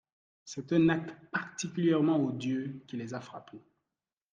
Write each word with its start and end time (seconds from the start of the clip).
C’est 0.45 0.73
un 0.73 0.89
acte 0.89 1.13
particulièrement 1.31 2.25
odieux 2.25 2.83
qui 2.87 2.97
les 2.97 3.13
a 3.13 3.21
frappés. 3.21 3.61